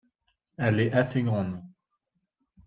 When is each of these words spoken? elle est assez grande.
elle 0.57 0.79
est 0.79 0.91
assez 0.93 1.21
grande. 1.21 1.61